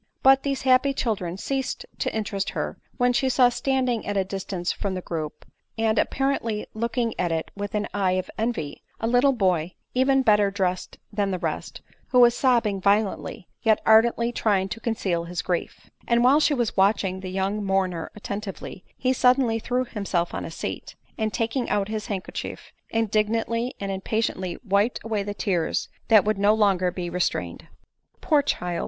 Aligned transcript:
But 0.23 0.41
these 0.41 0.63
happy 0.63 0.95
children 0.95 1.37
ceased 1.37 1.85
to 1.99 2.11
interest 2.11 2.49
her, 2.49 2.79
when 2.97 3.13
she 3.13 3.29
saw 3.29 3.49
standing 3.49 4.07
at 4.07 4.17
a 4.17 4.23
distance 4.23 4.71
from 4.71 4.95
the 4.95 5.01
group, 5.01 5.45
and 5.77 5.99
appa 5.99 6.23
rently 6.23 6.65
looking 6.73 7.13
at 7.19 7.31
it 7.31 7.51
with 7.55 7.75
an 7.75 7.87
eye 7.93 8.13
of 8.13 8.27
envy, 8.35 8.81
a 8.99 9.05
little 9.05 9.31
boy, 9.31 9.75
even 9.93 10.23
better 10.23 10.49
dressed 10.49 10.97
than 11.13 11.29
the 11.29 11.37
rest; 11.37 11.83
who 12.07 12.19
was 12.19 12.35
sobbing 12.35 12.81
violently, 12.81 13.47
yet 13.61 13.79
ardently 13.85 14.31
trying 14.31 14.69
to 14.69 14.79
conceal 14.79 15.25
his 15.25 15.43
grief, 15.43 15.91
And 16.07 16.23
while 16.23 16.39
she 16.39 16.55
was 16.55 16.75
watching 16.75 17.19
the 17.19 17.29
young 17.29 17.63
mourner 17.63 18.09
attentively, 18.15 18.83
he 18.97 19.13
suddenly 19.13 19.59
threw 19.59 19.85
himself 19.85 20.33
on 20.33 20.45
a 20.45 20.49
seat; 20.49 20.95
and, 21.15 21.31
taking 21.31 21.69
out 21.69 21.89
his 21.89 22.07
handkerchief, 22.07 22.71
indignantly 22.89 23.75
and 23.79 23.91
impatiently 23.91 24.57
wiped 24.67 24.99
away 25.03 25.21
the 25.21 25.35
tears 25.35 25.89
that 26.07 26.25
would 26.25 26.39
no 26.39 26.55
longer 26.55 26.89
be 26.89 27.07
restrained." 27.11 27.67
Poor 28.19 28.41
child 28.41 28.79